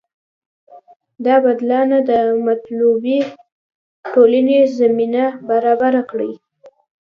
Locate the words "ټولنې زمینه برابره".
4.13-6.01